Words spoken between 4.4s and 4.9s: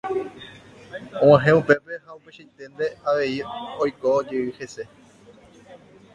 hese.